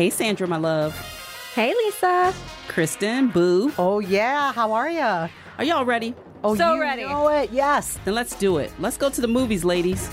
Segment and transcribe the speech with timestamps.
[0.00, 0.94] Hey, Sandra, my love.
[1.54, 2.32] Hey, Lisa.
[2.68, 3.70] Kristen, Boo.
[3.76, 5.28] Oh yeah, how are ya?
[5.58, 6.14] Are y'all ready?
[6.42, 7.02] Oh, So you ready.
[7.02, 7.50] know it.
[7.52, 7.98] Yes.
[8.06, 8.72] Then let's do it.
[8.78, 10.08] Let's go to the movies, ladies.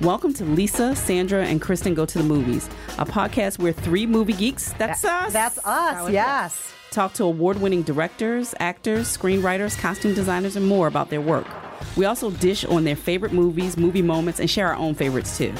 [0.00, 4.34] Welcome to Lisa, Sandra, and Kristen Go to the Movies, a podcast where three movie
[4.34, 6.08] geeks, that's us, That's us.
[6.08, 6.72] Yes.
[6.92, 11.48] talk to award winning directors, actors, screenwriters, costume designers, and more about their work.
[11.96, 15.52] We also dish on their favorite movies, movie moments, and share our own favorites too.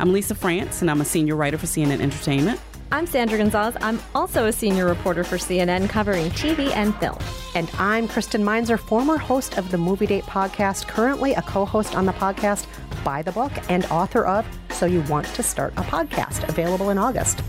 [0.00, 2.58] I'm Lisa France, and I'm a senior writer for CNN Entertainment.
[2.90, 3.76] I'm Sandra Gonzalez.
[3.82, 7.18] I'm also a senior reporter for CNN covering TV and film.
[7.54, 12.06] And I'm Kristen Meinzer, former host of the Movie Date podcast, currently a co-host on
[12.06, 12.66] the podcast
[13.04, 16.96] By the Book and author of So You Want to Start a Podcast, available in
[16.96, 17.42] August.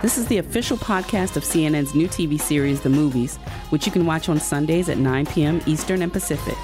[0.00, 3.38] This is the official podcast of CNN's new TV series, The Movies,
[3.70, 5.60] which you can watch on Sundays at 9 p.m.
[5.66, 6.54] Eastern and Pacific.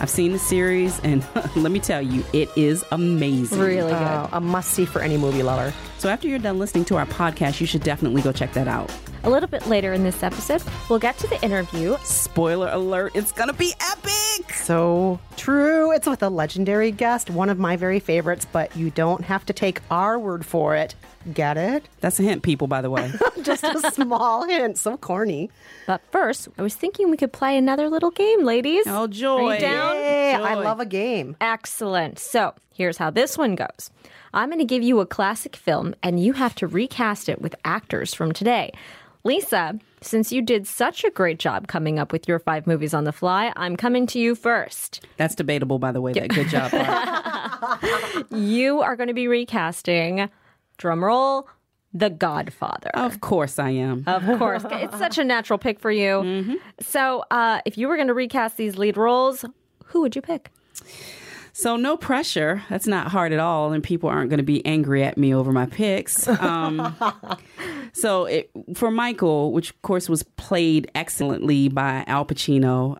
[0.00, 1.24] I've seen the series, and
[1.56, 3.58] let me tell you, it is amazing.
[3.58, 3.92] Really good.
[3.92, 5.74] Uh, a must-see for any movie lover.
[5.98, 8.90] So after you're done listening to our podcast, you should definitely go check that out.
[9.22, 11.96] A little bit later in this episode, we'll get to the interview.
[12.04, 14.54] Spoiler alert, it's gonna be epic!
[14.54, 15.92] So true.
[15.92, 19.52] It's with a legendary guest, one of my very favorites, but you don't have to
[19.52, 20.94] take our word for it.
[21.34, 21.86] Get it?
[22.00, 23.12] That's a hint, people, by the way.
[23.42, 24.78] Just a small hint.
[24.78, 25.50] So corny.
[25.86, 28.84] But first, I was thinking we could play another little game, ladies.
[28.86, 29.48] Oh, joy.
[29.48, 29.96] Are you down?
[29.96, 31.36] Hey, I love a game.
[31.42, 32.18] Excellent.
[32.18, 33.90] So here's how this one goes
[34.32, 37.54] I'm going to give you a classic film, and you have to recast it with
[37.64, 38.72] actors from today.
[39.24, 43.04] Lisa, since you did such a great job coming up with your five movies on
[43.04, 45.04] the fly, I'm coming to you first.
[45.18, 46.12] That's debatable, by the way.
[46.12, 46.72] That good job.
[48.30, 50.28] You are going to be recasting,
[50.78, 51.44] drumroll,
[51.92, 52.90] The Godfather.
[52.94, 54.04] of course I am.
[54.06, 54.64] Of course.
[54.70, 56.58] it's such a natural pick for you.
[56.80, 59.44] So, uh, if you were going to recast these lead roles,
[59.86, 60.50] who would you pick?
[61.60, 62.62] So no pressure.
[62.70, 65.52] That's not hard at all, and people aren't going to be angry at me over
[65.52, 66.26] my picks.
[66.26, 66.96] Um,
[67.92, 72.96] so it, for Michael, which of course was played excellently by Al Pacino.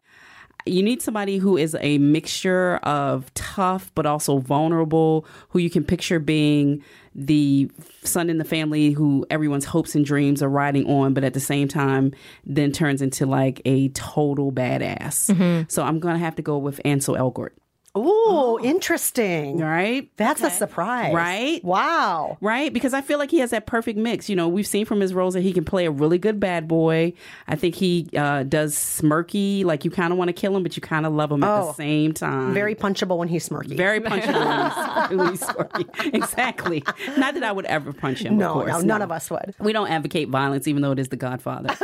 [0.67, 5.83] You need somebody who is a mixture of tough but also vulnerable, who you can
[5.83, 6.85] picture being
[7.15, 7.71] the
[8.05, 11.41] son in the family who everyone's hopes and dreams are riding on, but at the
[11.41, 12.13] same time,
[12.45, 15.35] then turns into like a total badass.
[15.73, 17.53] So I'm going to have to go with Ansel Elgort.
[17.99, 19.59] Ooh, interesting.
[19.59, 20.09] Right?
[20.17, 21.13] That's a surprise.
[21.13, 21.63] Right?
[21.65, 22.39] Wow.
[22.41, 22.73] Right?
[22.73, 24.29] Because I feel like he has that perfect mix.
[24.31, 26.69] You know, we've seen from his roles that he can play a really good bad
[26.69, 27.13] boy.
[27.49, 30.77] I think he uh, does smirky, like you kind of want to kill him, but
[30.77, 31.73] you kind of love him at the Oh.
[31.73, 32.55] same time.
[32.55, 33.77] Very punchable when he's smirky.
[33.77, 36.15] Very punchable when he's, smirky.
[36.21, 36.85] Exactly.
[37.19, 38.37] Not that I would ever punch him.
[38.39, 39.55] no, of course, no, none of us would.
[39.59, 41.75] We don't advocate violence, even though it is The Godfather.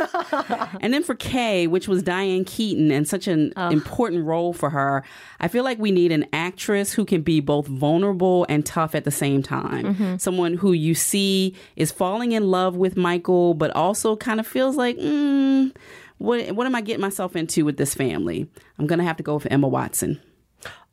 [0.81, 5.03] and then for Kay, which was Diane Keaton, and such an important role for her,
[5.39, 9.03] I feel like we need an actress who can be both vulnerable and tough at
[9.03, 9.85] the same time.
[10.19, 14.75] Someone who you see is falling in love with Michael, but also kind of feels
[14.77, 15.75] like, mm,
[16.19, 18.47] what, what am I getting myself into with this family?
[18.79, 20.19] I'm going to have to go with Emma Watson.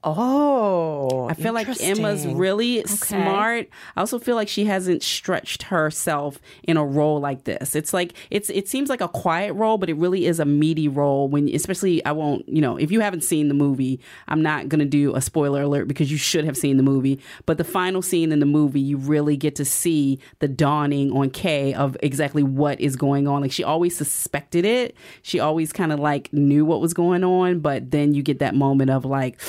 [0.07, 3.69] Oh, I feel like Emma's really smart.
[3.97, 7.75] I also feel like she hasn't stretched herself in a role like this.
[7.75, 10.89] It's like it's it seems like a quiet role, but it really is a meaty
[10.89, 11.29] role.
[11.29, 13.99] When especially I won't you know if you haven't seen the movie,
[14.29, 17.19] I'm not gonna do a spoiler alert because you should have seen the movie.
[17.47, 21.31] But the final scene in the movie, you really get to see the dawning on
[21.31, 23.41] Kay of exactly what is going on.
[23.41, 24.95] Like she always suspected it.
[25.23, 28.55] She always kind of like knew what was going on, but then you get that
[28.55, 29.41] moment of like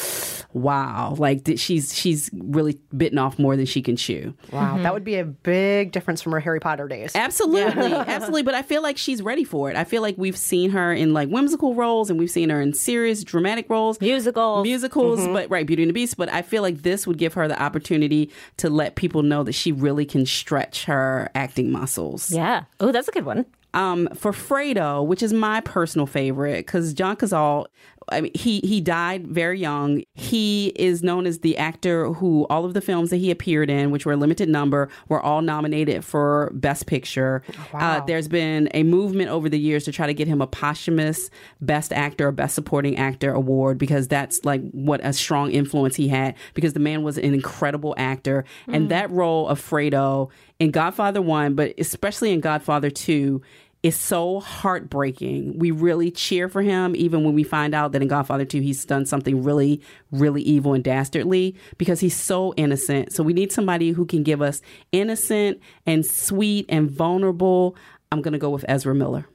[0.56, 4.34] wow, like th- she's she's really bitten off more than she can chew.
[4.52, 7.12] Wow, that would be a big difference from her Harry Potter days.
[7.14, 8.44] Absolutely, absolutely.
[8.44, 9.76] But I feel like she's ready for it.
[9.76, 12.74] I feel like we've seen her in like whimsical roles, and we've seen her in
[12.74, 14.64] serious dramatic roles, Musicals.
[14.64, 15.28] musicals.
[15.28, 16.16] But right, Beauty and the Beast.
[16.18, 19.54] But I feel like this would give her the opportunity to let people know that
[19.54, 22.32] she really can stretch her acting muscles.
[22.32, 22.64] Yeah.
[22.80, 23.46] Oh, that's a good one.
[23.74, 27.66] Um, for Fredo, which is my personal favorite, because John Cazale,
[28.10, 30.04] I mean, he he died very young.
[30.14, 33.92] He is known as the actor who all of the films that he appeared in,
[33.92, 37.42] which were a limited number, were all nominated for Best Picture.
[37.74, 41.30] Uh, there's been a movement over the years to try to get him a posthumous
[41.62, 46.08] Best Actor or Best Supporting Actor award because that's like what a strong influence he
[46.08, 46.36] had.
[46.54, 50.30] Because the man was an incredible actor, and that role of Fredo
[50.60, 53.42] in Godfather One, but especially in Godfather Two
[53.86, 55.60] is so heartbreaking.
[55.60, 58.84] We really cheer for him, even when we find out that in Godfather 2 he's
[58.84, 59.80] done something really,
[60.12, 63.14] really evil and dastardly because he's so innocent.
[63.14, 67.76] So we need somebody who can give us innocent and sweet and vulnerable.
[68.12, 69.28] I'm going to go with Ezra Miller.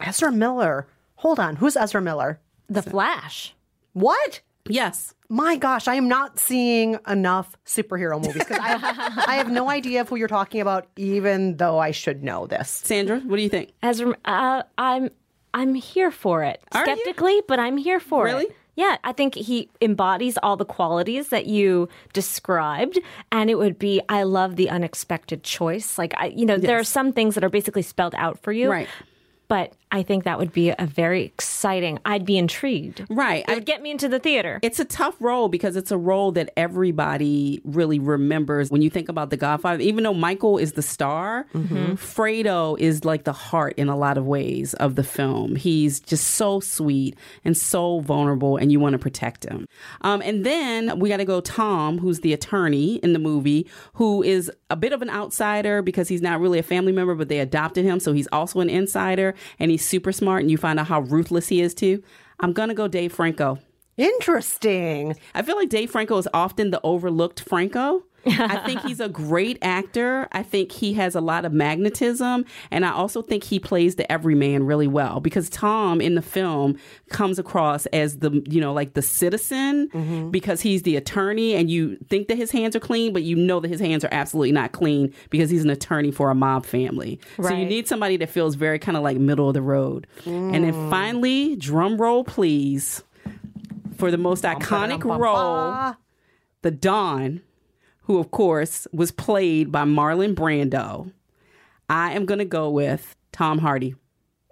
[0.00, 0.86] Ezra Miller.
[1.16, 2.38] Hold on, who's Ezra Miller?
[2.68, 3.56] The Flash.
[3.92, 4.40] What?
[4.70, 5.14] Yes.
[5.28, 10.00] My gosh, I am not seeing enough superhero movies because I, I have no idea
[10.00, 12.68] of who you're talking about, even though I should know this.
[12.68, 13.70] Sandra, what do you think?
[13.82, 15.10] As uh, I'm,
[15.54, 16.60] I'm here for it.
[16.72, 16.96] Are you?
[16.96, 18.44] Skeptically, but I'm here for Really?
[18.44, 18.48] it.
[18.48, 18.54] Really?
[18.76, 22.98] Yeah, I think he embodies all the qualities that you described,
[23.30, 25.98] and it would be I love the unexpected choice.
[25.98, 28.70] Like I, you know, there are some things that are basically spelled out for you,
[28.70, 28.88] Right.
[29.48, 31.98] But I think that would be a very exciting.
[32.04, 33.04] I'd be intrigued.
[33.10, 33.44] Right.
[33.48, 34.60] It would get me into the theater.
[34.62, 39.08] It's a tough role because it's a role that everybody really remembers when you think
[39.08, 39.82] about The Godfather.
[39.82, 44.26] Even though Michael is the star, Fredo is like the heart in a lot of
[44.26, 45.56] ways of the film.
[45.56, 49.66] He's just so sweet and so vulnerable, and you want to protect him.
[50.02, 54.22] Um, and then we got to go Tom, who's the attorney in the movie, who
[54.22, 57.40] is a bit of an outsider because he's not really a family member, but they
[57.40, 60.42] adopted him, so he's also an insider, and he's super smart.
[60.42, 62.02] And you find out how ruthless he is too.
[62.40, 63.58] I'm gonna go Dave Franco.
[63.96, 65.14] Interesting.
[65.34, 68.04] I feel like Dave Franco is often the overlooked Franco.
[68.26, 70.28] I think he's a great actor.
[70.32, 72.44] I think he has a lot of magnetism.
[72.70, 76.76] And I also think he plays the everyman really well because Tom in the film
[77.08, 81.96] comes across as the, you know, like the citizen because he's the attorney and you
[82.08, 84.72] think that his hands are clean, but you know that his hands are absolutely not
[84.72, 87.20] clean because he's an attorney for a mob family.
[87.40, 90.06] So you need somebody that feels very kind of like middle of the road.
[90.26, 93.02] And then finally, drum roll, please,
[93.96, 95.96] for the most iconic role
[96.62, 97.40] the Don,
[98.10, 101.12] who of course was played by Marlon Brando.
[101.88, 103.94] I am going to go with Tom Hardy.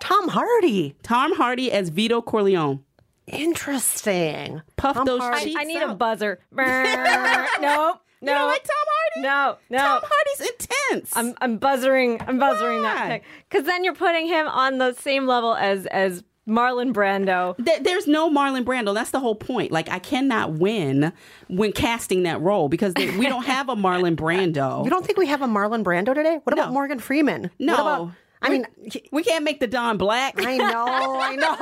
[0.00, 0.94] Tom Hardy.
[1.02, 2.84] Tom Hardy as Vito Corleone.
[3.26, 4.62] Interesting.
[4.76, 5.46] Puff Tom those Hardy.
[5.46, 6.38] cheeks I need a buzzer.
[6.56, 8.32] No, no.
[8.32, 9.22] You don't like Tom Hardy?
[9.28, 9.78] No, no.
[9.78, 11.16] Tom Hardy's intense.
[11.16, 12.22] I'm I'm buzzering.
[12.28, 12.94] I'm buzzering Why?
[12.94, 17.56] that pick because then you're putting him on the same level as as Marlon Brando.
[17.64, 18.94] Th- There's no Marlon Brando.
[18.94, 19.70] That's the whole point.
[19.70, 21.12] Like I cannot win
[21.48, 24.84] when casting that role because they, we don't have a Marlon Brando.
[24.84, 26.40] You don't think we have a Marlon Brando today?
[26.44, 26.72] What about No.
[26.74, 27.50] Morgan Freeman?
[27.58, 28.12] No.
[28.40, 28.66] I mean,
[29.10, 30.34] we can't make the Don black.
[30.38, 30.86] I know,
[31.20, 31.56] I know.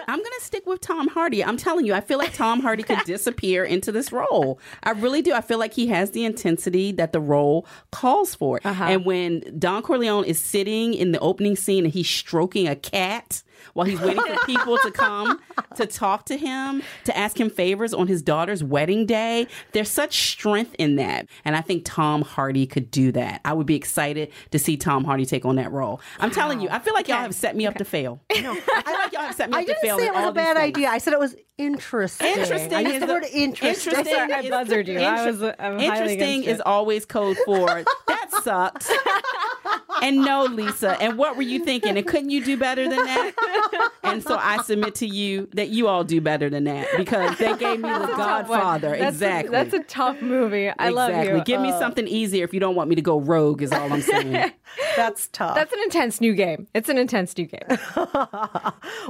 [0.08, 1.44] I'm gonna stick with Tom Hardy.
[1.44, 4.60] I'm telling you, I feel like Tom Hardy could disappear into this role.
[4.82, 5.32] I really do.
[5.32, 8.60] I feel like he has the intensity that the role calls for.
[8.64, 8.84] Uh-huh.
[8.84, 13.42] And when Don Corleone is sitting in the opening scene and he's stroking a cat
[13.74, 15.40] while he's waiting for people to come
[15.76, 20.30] to talk to him, to ask him favors on his daughter's wedding day, there's such
[20.30, 21.26] strength in that.
[21.44, 23.40] And I think Tom Hardy could do that.
[23.44, 26.00] I would be excited to see Tom Hardy take on that role.
[26.20, 28.20] I'm telling you, I feel like y'all have set me up to fail.
[28.42, 30.28] No, I feel like y'all have set me I up to didn't say it was
[30.28, 30.68] a bad things.
[30.76, 30.88] idea.
[30.88, 32.26] I said it was interesting.
[32.28, 33.92] Interesting I is used the word interesting.
[33.92, 34.98] interesting Sorry, I buzzed you.
[34.98, 37.66] I was- I'm interesting is always code for
[38.08, 38.90] that sucked.
[40.02, 41.00] and no, Lisa.
[41.00, 41.96] And what were you thinking?
[41.96, 43.32] And couldn't you do better than that?
[44.06, 47.56] And so I submit to you that you all do better than that because they
[47.56, 48.90] gave me the Godfather.
[48.90, 49.50] That's a- exactly.
[49.50, 50.70] that's a tough movie.
[50.70, 51.42] I love you.
[51.44, 53.62] Give me Uh, something easier if you don't want me to go rogue.
[53.62, 54.52] Is all I'm saying.
[54.96, 55.54] That's tough.
[55.56, 56.66] That's an intense new game.
[56.74, 57.78] It's an intense new game.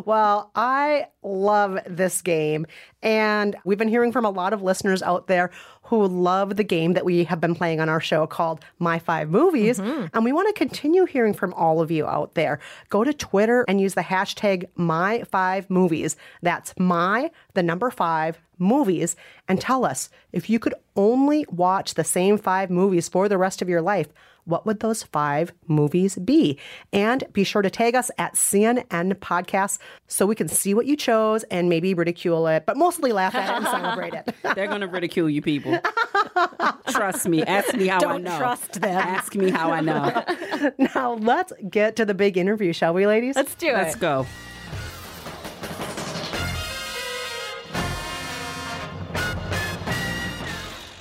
[0.04, 2.66] Well, I love this game.
[3.02, 5.50] And we've been hearing from a lot of listeners out there
[5.86, 9.30] who love the game that we have been playing on our show called My Five
[9.30, 9.78] Movies.
[9.78, 10.06] Mm-hmm.
[10.14, 12.58] And we want to continue hearing from all of you out there.
[12.88, 16.16] Go to Twitter and use the hashtag My Five Movies.
[16.42, 19.16] That's my, the number five, movies.
[19.48, 23.62] And tell us if you could only watch the same five movies for the rest
[23.62, 24.08] of your life,
[24.44, 26.56] what would those five movies be?
[26.92, 30.96] And be sure to tag us at CNN Podcasts so we can see what you
[30.96, 34.32] chose and maybe ridicule it, but mostly laugh at it and celebrate it.
[34.54, 35.76] They're going to ridicule you people.
[36.90, 37.42] Trust me.
[37.42, 38.38] Ask me how I Don't know.
[38.38, 38.96] trust them.
[38.96, 40.24] Ask me how I know.
[40.94, 43.34] now let's get to the big interview, shall we, ladies?
[43.34, 43.72] Let's do it.
[43.72, 44.26] Let's go.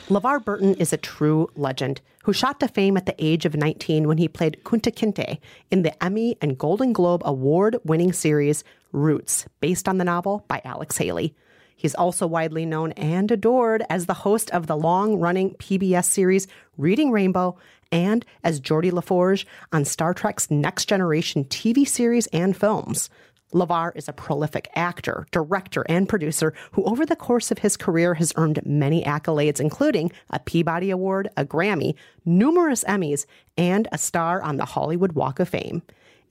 [0.07, 4.07] LeVar Burton is a true legend who shot to fame at the age of 19
[4.07, 5.39] when he played Kunta Kinte
[5.71, 10.62] in the Emmy and Golden Globe award winning series Roots, based on the novel by
[10.63, 11.33] Alex Haley.
[11.75, 16.47] He's also widely known and adored as the host of the long running PBS series
[16.77, 17.57] Reading Rainbow
[17.91, 23.09] and as Geordi La Forge on Star Trek's Next Generation TV series and films.
[23.55, 28.15] LeVar is a prolific actor, director, and producer who, over the course of his career,
[28.15, 31.95] has earned many accolades, including a Peabody Award, a Grammy,
[32.25, 33.25] numerous Emmys,
[33.57, 35.83] and a star on the Hollywood Walk of Fame.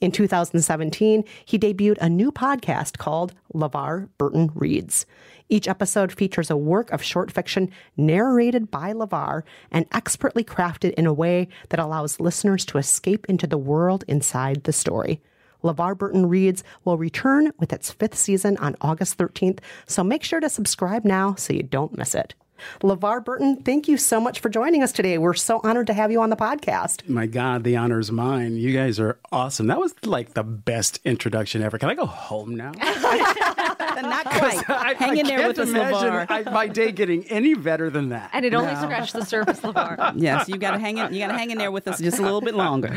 [0.02, 5.06] In 2017, he debuted a new podcast called LeVar Burton Reads.
[5.48, 11.06] Each episode features a work of short fiction narrated by LeVar and expertly crafted in
[11.06, 15.22] a way that allows listeners to escape into the world inside the story.
[15.64, 20.38] LeVar Burton Reads will return with its fifth season on August 13th, so make sure
[20.40, 22.34] to subscribe now so you don't miss it.
[22.82, 25.18] LeVar Burton, thank you so much for joining us today.
[25.18, 27.08] We're so honored to have you on the podcast.
[27.08, 28.56] My God, the honor is mine.
[28.56, 29.66] You guys are awesome.
[29.66, 31.78] That was like the best introduction ever.
[31.78, 32.72] Can I go home now?
[34.02, 34.70] Not quite.
[34.70, 36.26] I, Hang I in there can't with us, imagine LeVar.
[36.28, 38.30] I, my day getting any better than that.
[38.32, 40.14] And it only scratched the surface, LeVar.
[40.24, 41.12] Yes, you gotta hang in.
[41.12, 42.88] You gotta hang in there with us just a little bit longer.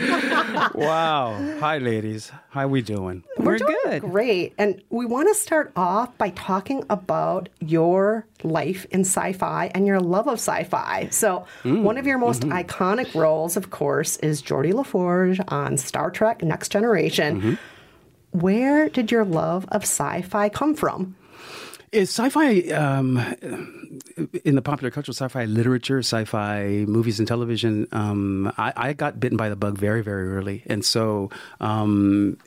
[0.76, 1.34] wow.
[1.60, 2.32] Hi, ladies.
[2.50, 3.24] How we doing?
[3.38, 4.02] We're doing good.
[4.02, 4.54] Great.
[4.58, 9.86] And we want to start off by talking about your life in sci fi and
[9.86, 11.08] your love of sci fi.
[11.12, 11.82] So, mm.
[11.82, 12.58] one of your most mm-hmm.
[12.58, 17.42] iconic roles, of course, is Geordi La Forge on Star Trek Next Generation.
[17.42, 17.54] Mm-hmm.
[18.42, 21.16] Where did your love of sci fi come from?
[21.92, 23.18] Is sci-fi um,
[24.44, 27.88] in the popular culture, sci-fi literature, sci-fi movies and television?
[27.92, 32.38] Um, I, I got bitten by the bug very, very early, and so um,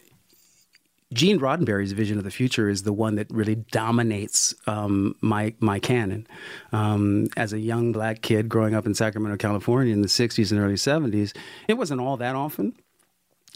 [1.13, 5.81] Gene Roddenberry's vision of the future is the one that really dominates um, my my
[5.81, 6.25] canon.
[6.71, 10.61] Um, as a young black kid growing up in Sacramento, California, in the '60s and
[10.61, 11.35] early '70s,
[11.67, 12.75] it wasn't all that often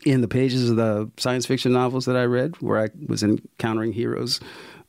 [0.05, 3.93] in the pages of the science fiction novels that I read, where I was encountering
[3.93, 4.41] heroes,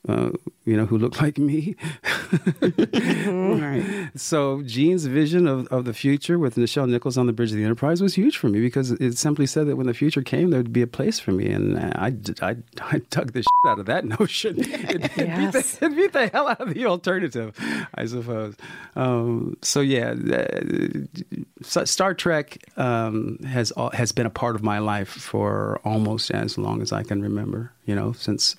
[0.07, 0.31] uh,
[0.65, 1.75] you know, who looked like me.
[2.61, 4.09] Right.
[4.15, 7.63] So Gene's vision of, of the future with Nichelle Nichols on the bridge of the
[7.63, 10.59] Enterprise was huge for me because it simply said that when the future came, there
[10.59, 13.85] would be a place for me, and I, I, I dug the shit out of
[13.85, 14.55] that notion.
[14.59, 17.57] It, it, beat the, it beat the hell out of the alternative,
[17.93, 18.55] I suppose.
[18.95, 25.09] Um, so yeah, uh, Star Trek um, has has been a part of my life
[25.09, 27.71] for almost as long as I can remember.
[27.85, 28.55] You know, since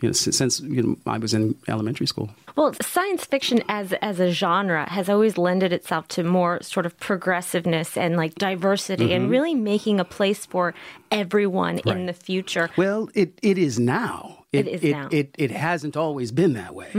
[0.00, 2.30] you know since, since you know I was in elementary school.
[2.56, 6.98] Well, science fiction as as a genre has always lended itself to more sort of
[6.98, 10.74] progressiveness and like diversity and really making a place for
[11.10, 12.70] everyone in the future.
[12.76, 14.44] Well, it, it is now.
[14.52, 15.08] It is it, now.
[15.12, 16.90] It, it hasn't always been that way.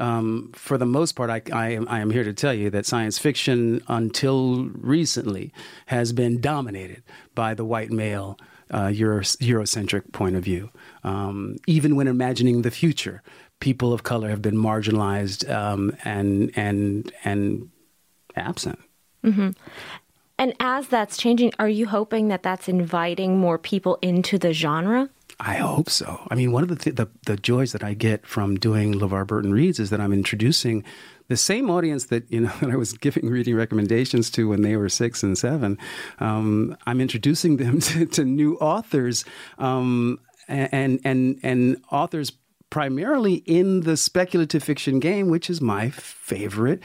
[0.00, 2.84] Um, for the most part, I, I, am, I am here to tell you that
[2.84, 5.52] science fiction, until recently,
[5.86, 8.38] has been dominated by the white male
[8.74, 10.70] uh, Euro, Eurocentric point of view.
[11.06, 13.22] Um, even when imagining the future,
[13.60, 17.70] people of color have been marginalized um, and and and
[18.34, 18.78] absent.
[20.38, 25.08] And as that's changing, are you hoping that that's inviting more people into the genre?
[25.38, 26.26] I hope so.
[26.30, 29.26] I mean, one of the, th- the the joys that I get from doing LeVar
[29.26, 30.82] Burton Reads is that I'm introducing
[31.28, 34.76] the same audience that you know that I was giving reading recommendations to when they
[34.76, 35.78] were six and seven.
[36.20, 39.24] Um, I'm introducing them to, to new authors
[39.58, 42.32] um, and and and authors
[42.70, 46.82] primarily in the speculative fiction game, which is my favorite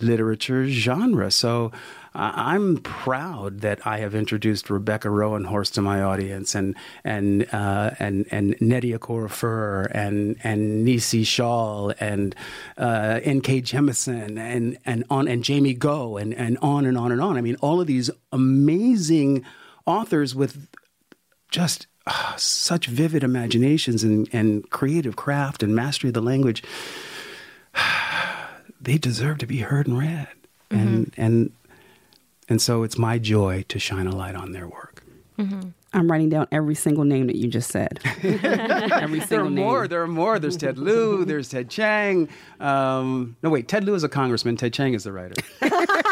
[0.00, 1.30] literature genre.
[1.30, 1.72] So
[2.14, 8.26] I'm proud that I have introduced Rebecca Roanhorse to my audience, and and uh, and
[8.30, 12.34] and Nnedi Okorafor, and and Nisi Shawl, and
[12.76, 13.62] uh, N.K.
[13.62, 17.36] Jemisin, and and on and Jamie Go, and and on and on and on.
[17.36, 19.44] I mean, all of these amazing
[19.86, 20.68] authors with
[21.50, 26.62] just ah, such vivid imaginations and, and creative craft and mastery of the language.
[28.82, 30.28] They deserve to be heard and read.
[30.70, 31.52] And and
[32.48, 35.02] and so it's my joy to shine a light on their work.
[35.92, 37.98] I'm writing down every single name that you just said.
[38.22, 39.54] every there are name.
[39.54, 40.38] more there are more.
[40.38, 42.28] There's ted lieu there's Ted Chiang
[42.60, 44.56] um, no wait ted lieu is a congressman.
[44.56, 45.34] Ted Chiang is the writer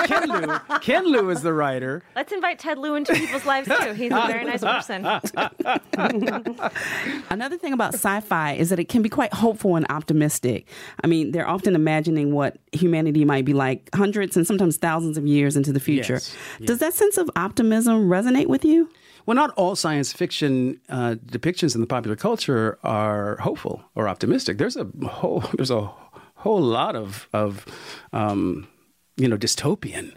[0.09, 3.93] Ken Liu Ken Liu is the writer Let's invite Ted Lieu into people's lives too.
[3.93, 5.05] He's a very nice person.
[7.31, 10.67] Another thing about sci-fi is that it can be quite hopeful and optimistic.
[11.03, 15.27] I mean, they're often imagining what humanity might be like hundreds and sometimes thousands of
[15.27, 16.15] years into the future.
[16.15, 16.37] Yes.
[16.65, 18.91] Does that sense of optimism resonate with you?
[19.27, 24.57] Well, not all science fiction uh, depictions in the popular culture are hopeful or optimistic.
[24.57, 25.91] There's a whole there's a
[26.37, 27.67] whole lot of of
[28.15, 28.67] um,
[29.19, 30.13] you know dystopian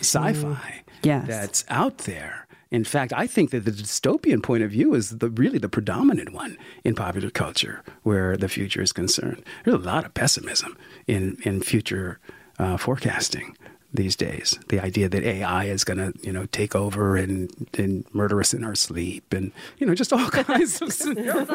[0.00, 1.26] sci-fi Yes.
[1.26, 2.46] that's out there.
[2.70, 6.32] In fact, I think that the dystopian point of view is the really the predominant
[6.32, 9.44] one in popular culture where the future is concerned.
[9.64, 12.18] There's a lot of pessimism in in future
[12.58, 13.56] uh, forecasting
[13.92, 14.58] these days.
[14.68, 18.54] The idea that AI is going to, you know, take over and, and murder us
[18.54, 21.48] in our sleep, and you know, just all kinds of scenarios,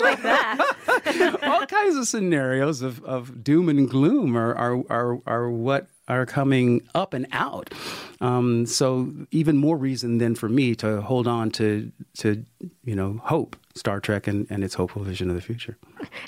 [0.00, 1.38] like that.
[1.42, 6.26] all kinds of scenarios of, of doom and gloom are are are, are what are
[6.26, 7.72] coming up and out.
[8.20, 12.44] Um, so even more reason then for me to hold on to to
[12.84, 15.78] you know hope Star Trek and, and its hopeful vision of the future.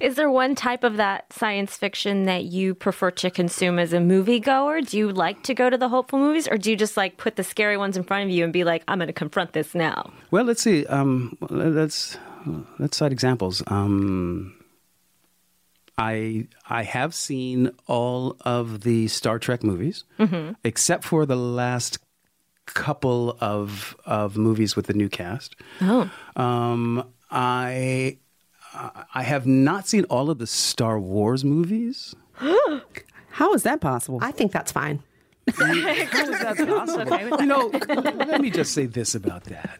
[0.00, 3.98] Is there one type of that science fiction that you prefer to consume as a
[3.98, 4.88] moviegoer?
[4.88, 7.36] Do you like to go to the hopeful movies, or do you just like put
[7.36, 9.74] the scary ones in front of you and be like, "I'm going to confront this
[9.74, 10.12] now"?
[10.30, 10.86] Well, let's see.
[10.86, 12.16] Um, let's
[12.78, 13.62] let's cite examples.
[13.66, 14.54] Um,
[16.11, 16.49] I
[16.80, 20.04] I have seen all of the Star Trek movies,
[20.64, 21.99] except for the last
[22.66, 25.54] couple of of movies with the new cast.
[25.80, 28.18] Oh, Um, I
[29.21, 32.14] I have not seen all of the Star Wars movies.
[33.38, 34.18] How is that possible?
[34.23, 35.02] I think that's fine.
[35.59, 37.37] How is that possible?
[37.42, 37.68] you know,
[38.32, 39.78] let me just say this about that.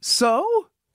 [0.00, 0.46] So,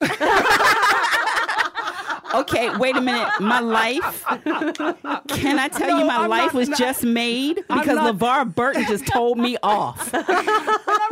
[2.34, 3.28] okay, wait a minute.
[3.40, 4.24] My life.
[4.28, 8.54] Can I tell you, my I'm life not- was not- just made because not- LeVar
[8.54, 10.10] Burton just told me off.
[10.14, 10.26] I'm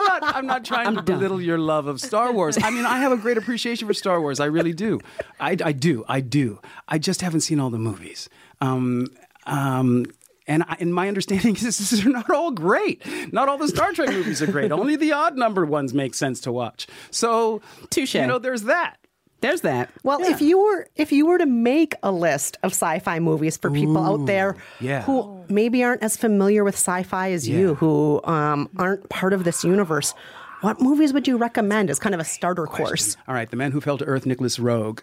[0.06, 2.56] not, I'm not trying to belittle your love of Star Wars.
[2.62, 4.40] I mean, I have a great appreciation for Star Wars.
[4.40, 5.00] I really do.
[5.38, 6.04] I, I do.
[6.08, 6.60] I do.
[6.88, 8.28] I just haven't seen all the movies.
[8.60, 9.06] Um,
[9.46, 10.06] um,
[10.46, 13.02] and, I, and my understanding is this is not all great.
[13.32, 14.72] Not all the Star Trek movies are great.
[14.72, 16.86] Only the odd number ones make sense to watch.
[17.10, 17.60] So,
[17.90, 18.14] Touche.
[18.14, 18.96] You know, there's that.
[19.40, 19.90] There's that.
[20.02, 23.70] Well, if you were if you were to make a list of sci-fi movies for
[23.70, 25.02] people out there yeah.
[25.02, 29.64] who maybe aren't as familiar with sci-fi as you, who um, aren't part of this
[29.64, 30.14] universe,
[30.60, 33.16] what movies would you recommend as kind of a starter course?
[33.26, 35.00] All right, The Man Who Fell to Earth, Nicolas Roeg,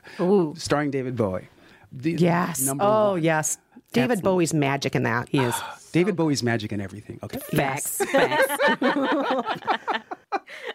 [0.57, 1.47] starring David Bowie.
[1.91, 2.69] The- Yes.
[2.79, 3.23] Oh, one.
[3.23, 3.57] yes.
[3.93, 5.29] David Bowie's magic in that.
[5.29, 5.55] He is.
[5.91, 7.19] David Bowie's magic and everything.
[7.23, 7.39] Okay.
[7.39, 7.97] Facts.
[7.97, 8.57] Facts.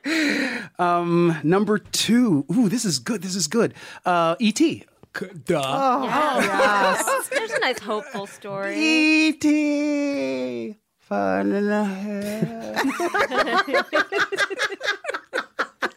[1.45, 2.45] Number two.
[2.52, 3.23] Ooh, this is good.
[3.23, 3.75] This is good.
[4.04, 4.85] Uh, E.T.
[5.16, 5.62] C- Duh.
[5.64, 6.04] Oh,
[6.40, 7.28] yes.
[7.33, 8.76] there's a nice hopeful story.
[8.78, 10.76] E.T.
[11.00, 12.81] Fun in the head.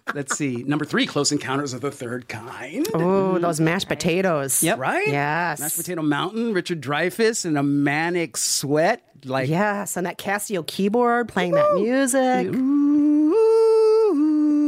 [0.13, 0.63] Let's see.
[0.63, 2.87] Number three, Close Encounters of the Third Kind.
[2.93, 4.63] Oh, those mashed potatoes.
[4.63, 4.79] Yep.
[4.79, 5.07] Right?
[5.07, 5.59] Yes.
[5.59, 9.01] Mashed Potato Mountain, Richard Dreyfuss in a manic sweat.
[9.25, 12.47] Like, Yes, and that Casio keyboard playing that music.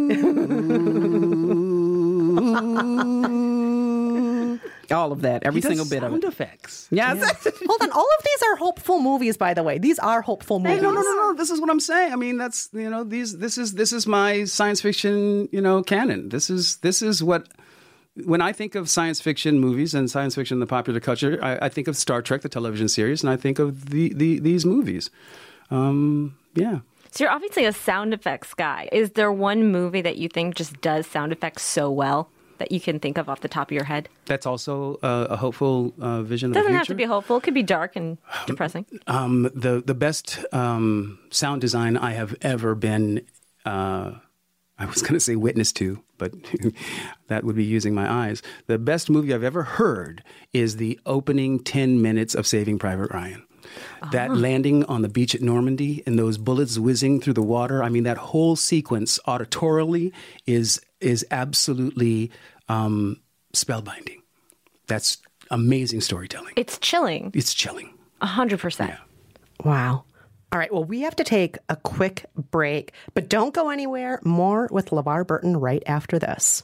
[4.90, 5.44] All of that.
[5.44, 6.28] Every He does single bit of sound it.
[6.28, 6.88] effects.
[6.92, 7.20] Yes.
[7.68, 9.78] Hold on, all of these are hopeful movies, by the way.
[9.80, 10.78] These are hopeful movies.
[10.78, 11.34] Hey, no, no, no, no.
[11.34, 12.14] This is what I'm saying.
[12.14, 13.38] I mean, that's you know, these.
[13.38, 16.30] This is this is my science fiction, you know, canon.
[16.30, 17.48] This is this is what.
[18.24, 21.66] When I think of science fiction movies and science fiction in the popular culture, I,
[21.66, 24.66] I think of Star Trek, the television series, and I think of the, the these
[24.66, 25.10] movies.
[25.70, 26.80] Um, yeah.
[27.18, 28.90] So you're obviously a sound effects guy.
[28.92, 32.80] Is there one movie that you think just does sound effects so well that you
[32.80, 34.08] can think of off the top of your head?
[34.26, 36.78] That's also uh, a hopeful uh, vision Doesn't the future.
[36.78, 37.38] have to be hopeful.
[37.38, 38.86] It could be dark and depressing.
[39.08, 43.26] Um, the the best um, sound design I have ever been.
[43.66, 44.12] Uh,
[44.78, 46.34] I was going to say witness to, but
[47.30, 48.44] that would be using my eyes.
[48.68, 53.47] The best movie I've ever heard is the opening ten minutes of Saving Private Ryan.
[54.12, 57.84] That landing on the beach at Normandy and those bullets whizzing through the water.
[57.84, 60.12] I mean, that whole sequence auditorily
[60.46, 62.32] is is absolutely
[62.70, 63.22] um,
[63.54, 64.22] spellbinding.
[64.88, 65.18] That's
[65.52, 66.54] amazing storytelling.
[66.56, 67.32] It's chilling.
[67.34, 67.94] It's chilling.
[68.22, 68.96] A hundred percent.
[69.64, 70.04] Wow.
[70.52, 74.22] All right, well, we have to take a quick break, but don't go anywhere.
[74.24, 76.64] More with LeVar Burton right after this.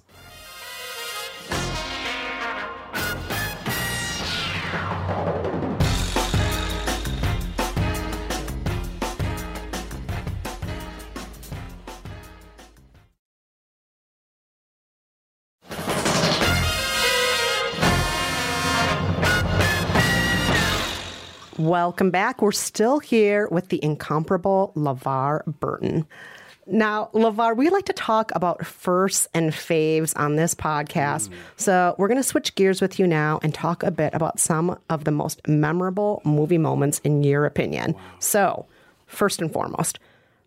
[21.63, 22.41] Welcome back.
[22.41, 26.06] We're still here with the incomparable LeVar Burton.
[26.67, 31.30] Now, LeVar, we like to talk about firsts and faves on this podcast.
[31.30, 31.36] Hmm.
[31.56, 34.78] So we're going to switch gears with you now and talk a bit about some
[34.89, 37.95] of the most memorable movie moments in your opinion.
[38.19, 38.65] So,
[39.06, 39.99] first and foremost,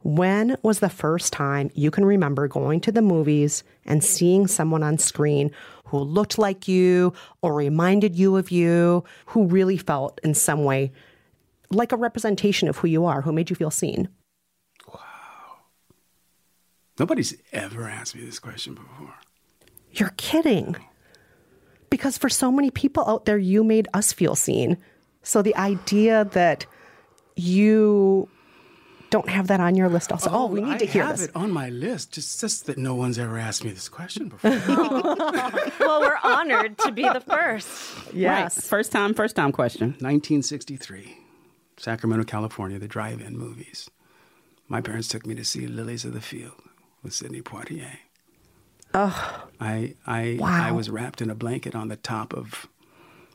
[0.02, 4.82] when was the first time you can remember going to the movies and seeing someone
[4.82, 5.50] on screen
[5.86, 10.92] who looked like you or reminded you of you, who really felt in some way
[11.70, 14.08] like a representation of who you are, who made you feel seen?
[14.92, 15.00] Wow.
[16.98, 19.14] Nobody's ever asked me this question before.
[19.92, 20.76] You're kidding.
[21.90, 24.76] Because for so many people out there, you made us feel seen.
[25.22, 26.66] So the idea that
[27.36, 28.28] you
[29.10, 30.30] don't have that on your list also.
[30.30, 31.28] Oh, we oh, need I to hear have this.
[31.28, 32.12] it on my list.
[32.12, 34.50] Just, just that no one's ever asked me this question before.
[35.80, 37.68] Well, we're honored to be the first.
[38.12, 38.56] Yes.
[38.56, 38.64] Right.
[38.64, 39.90] First time, first time question.
[40.00, 41.16] 1963,
[41.76, 43.90] Sacramento, California, the drive-in movies.
[44.68, 46.60] My parents took me to see Lilies of the Field
[47.02, 47.98] with Sidney Poitier.
[48.94, 49.46] Oh.
[49.60, 52.66] I I I was wrapped in a blanket on the top of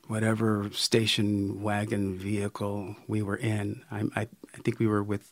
[0.08, 3.84] whatever station wagon vehicle we were in.
[3.92, 5.32] I I, I think we were with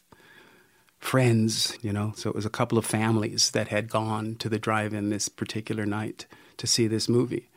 [1.00, 2.14] friends, you know.
[2.16, 5.86] So it was a couple of families that had gone to the drive-in this particular
[5.86, 6.26] night
[6.58, 7.50] to see this movie.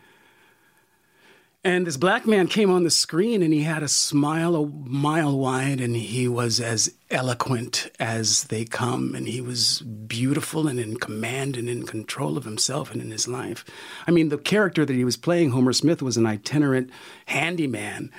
[1.64, 5.38] And this black man came on the screen and he had a smile a mile
[5.38, 10.96] wide and he was as eloquent as they come and he was beautiful and in
[10.96, 13.64] command and in control of himself and in his life.
[14.08, 16.90] I mean, the character that he was playing, Homer Smith, was an itinerant
[17.26, 18.10] handyman,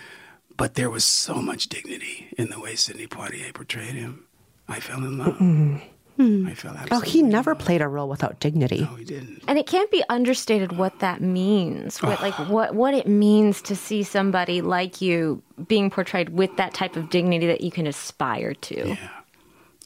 [0.56, 4.26] but there was so much dignity in the way Sidney Poitier portrayed him.
[4.70, 5.34] I fell in love.
[5.34, 5.78] Mm-hmm.
[6.20, 7.60] I fell absolutely Oh, he never love.
[7.60, 8.82] played a role without dignity.
[8.82, 9.44] No, he didn't.
[9.48, 12.02] And it can't be understated what that means.
[12.02, 16.74] What like what what it means to see somebody like you being portrayed with that
[16.74, 18.90] type of dignity that you can aspire to.
[18.90, 19.10] Yeah.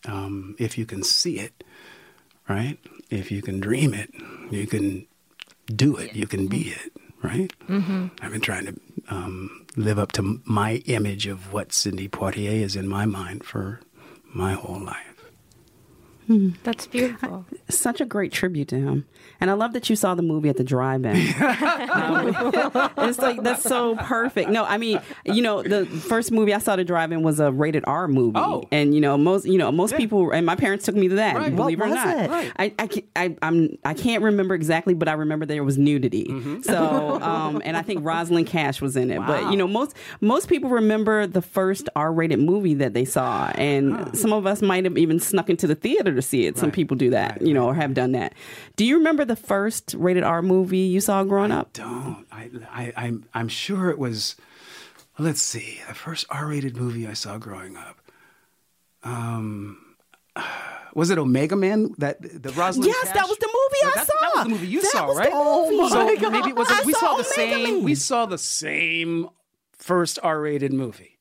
[0.05, 1.63] Um, if you can see it,
[2.47, 2.77] right?
[3.09, 4.13] If you can dream it,
[4.51, 5.05] you can
[5.67, 6.13] do it.
[6.15, 6.91] You can be it,
[7.23, 7.51] right?
[7.67, 8.07] Mm-hmm.
[8.21, 12.75] I've been trying to um, live up to my image of what Sidney Poitier is
[12.75, 13.79] in my mind for
[14.33, 15.06] my whole life.
[16.63, 17.45] That's beautiful.
[17.69, 19.05] Such a great tribute to him.
[19.39, 21.15] And I love that you saw the movie at the drive-in.
[21.15, 22.27] Um,
[23.09, 24.49] it's like that's so perfect.
[24.49, 27.51] No, I mean, you know, the first movie I saw at the drive-in was a
[27.51, 28.37] rated R movie.
[28.39, 28.63] Oh.
[28.71, 31.35] And you know, most you know, most people and my parents took me to that,
[31.35, 31.55] Right.
[31.55, 32.17] believe What it or was not.
[32.17, 32.29] it?
[32.29, 32.51] Right.
[32.57, 36.25] I I, can't, I I'm I can't remember exactly, but I remember there was nudity.
[36.25, 36.61] Mm-hmm.
[36.63, 39.19] So um and I think Rosalind Cash was in it.
[39.25, 43.51] But you know, most most people remember the first R-rated movie that they saw.
[43.55, 46.58] And some of us might have even snuck into the theater to see it.
[46.58, 48.34] Some people do that, Right, you know, right, or have done that.
[48.75, 51.71] Do you remember the first rated R movie you saw growing up?
[51.73, 52.25] Don't.
[52.32, 54.36] I, I, I'm, I'm sure it was,
[55.17, 58.01] let's see, the first R rated movie I saw growing up.
[59.03, 59.95] Um,
[60.93, 61.93] was it Omega Man?
[61.97, 63.15] That the Rosalind Yes, Cash?
[63.15, 64.36] that was the movie I that, That saw.
[64.36, 65.34] was the movie you That saw, was the right?
[65.34, 65.89] movie.
[65.89, 66.32] So Oh my God.
[66.32, 66.67] maybe it was.
[66.69, 67.75] I we saw saw the Omega same.
[67.75, 67.84] Man.
[67.84, 69.30] We saw the same
[69.73, 71.16] first R rated movie.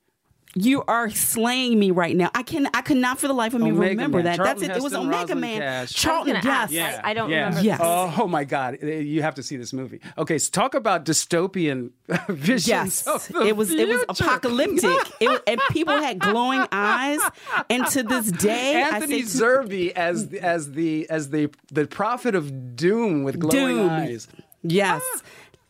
[0.59, 2.31] You are slaying me right now.
[2.35, 4.25] I can I could not for the life of me Omega remember Man.
[4.25, 4.37] that.
[4.37, 4.81] Charlton That's it.
[4.81, 5.61] It was Omega Rosalind Man.
[5.61, 5.93] Cash.
[5.93, 6.95] Charlton, I was yes.
[6.95, 7.05] ask.
[7.05, 7.37] I- I don't yeah.
[7.45, 7.81] remember Yes.
[7.83, 8.79] Oh, oh my God!
[8.83, 10.01] Uh, you have to see this movie.
[10.17, 11.91] Okay, so talk about dystopian
[12.29, 12.67] visions.
[12.69, 14.85] Yes, of the it was it was apocalyptic,
[15.21, 17.21] it, was- and people had glowing eyes.
[17.69, 21.51] And to this day, Anthony I say to- Zerbe as the, as the as the
[21.71, 23.91] the prophet of doom with glowing Doom.
[23.91, 24.27] eyes.
[24.63, 25.03] Yes.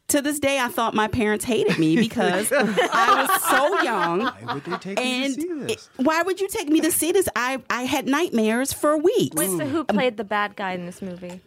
[0.09, 4.21] To this day, I thought my parents hated me because I was so young.
[4.21, 5.91] Why would they take And me to see this?
[5.99, 7.29] it- why would you take me to see this?
[7.35, 9.35] I, I had nightmares for weeks.
[9.37, 11.41] Wait, so who played the bad guy in this movie?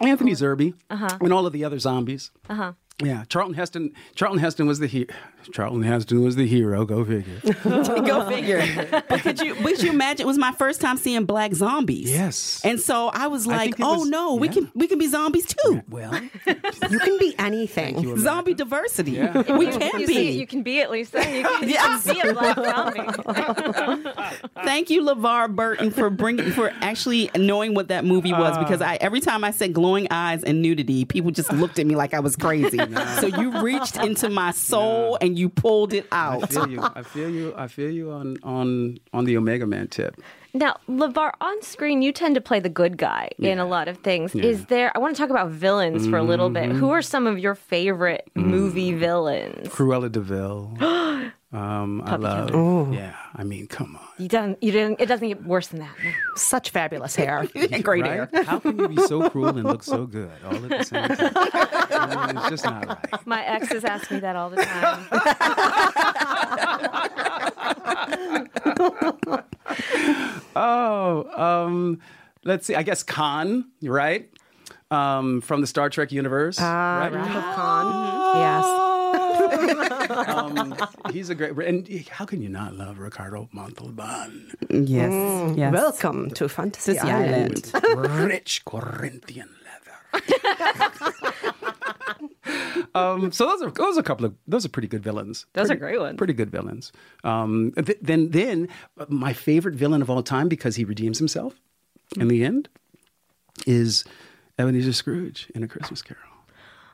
[0.00, 1.18] Anthony Zerbe Uh-huh.
[1.20, 2.30] and all of the other zombies.
[2.50, 2.72] Uh huh.
[3.02, 3.92] Yeah, Charlton Heston.
[4.14, 5.06] Charlton Heston was the he-
[5.52, 6.84] Charlton Heston was the hero.
[6.84, 7.40] Go figure.
[7.64, 9.02] Go figure.
[9.08, 12.10] But could you would you imagine it was my first time seeing black zombies?
[12.10, 12.60] Yes.
[12.64, 15.06] And so I was like, think it oh was- no, we can we can be
[15.06, 15.82] zombies too.
[15.88, 16.12] well,
[16.46, 18.00] You can be anything.
[18.00, 19.12] you, Zombie diversity.
[19.12, 19.56] Yeah.
[19.56, 20.14] We can You be.
[20.14, 21.14] see, you can be at least.
[21.14, 22.04] You can, you Yes.
[22.04, 24.10] can be a black zombie.
[24.64, 28.62] Thank you, LeVar Burton, for bringing for actually knowing what that movie was Uh.
[28.62, 31.96] because I every time I said glowing eyes and nudity, people just looked at me
[31.96, 32.78] like I was crazy.
[33.20, 36.56] So you reached into my soul and you pulled it out.
[36.56, 36.68] I out.
[36.68, 36.82] feel you.
[36.82, 37.54] I feel you.
[37.56, 40.20] I feel you on on on the Omega Man tip.
[40.52, 43.98] Now, LeVar, on screen, you tend to play the good guy in a lot of
[43.98, 44.34] things.
[44.34, 46.70] Is there, I want to talk about villains for a little bit.
[46.70, 46.86] Who mm-hmm.
[46.86, 48.98] are some of your favorite movie mm-hmm.
[48.98, 49.68] villains?
[49.68, 50.76] Cruella de Vil.
[51.52, 52.94] um, I love.
[52.94, 54.06] Yeah, I mean, come on.
[54.18, 55.94] You don't, you didn't, it doesn't get worse than that.
[56.36, 57.46] Such fabulous hair.
[57.82, 58.28] Great right?
[58.32, 58.44] hair.
[58.44, 61.32] How can you be so cruel and look so good all at the same time?
[61.92, 63.26] I mean, it's just not right.
[63.26, 65.06] My exes ask me that all the time.
[70.56, 72.00] Oh, um,
[72.44, 72.74] let's see.
[72.74, 74.28] I guess Khan, right?
[74.90, 76.60] Um, from the Star Trek universe.
[76.60, 77.08] right?
[77.08, 78.36] Wrath of Khan.
[78.36, 78.89] Yes.
[80.10, 80.74] Um,
[81.12, 81.56] he's a great.
[81.66, 84.52] And how can you not love Ricardo Montalban?
[84.70, 85.56] Yes.
[85.56, 85.72] Yes.
[85.72, 87.70] Welcome to Fantasy Sissy Island.
[87.74, 88.28] Island.
[88.28, 90.40] Rich Corinthian leather.
[92.94, 95.46] um, so those are those are a couple of those are pretty good villains.
[95.54, 96.16] Those are great ones.
[96.18, 96.92] Pretty good villains.
[97.24, 101.54] Um, th- then then uh, my favorite villain of all time because he redeems himself
[102.18, 102.68] in the end
[103.66, 104.04] is
[104.58, 106.22] Ebenezer Scrooge in A Christmas Carol.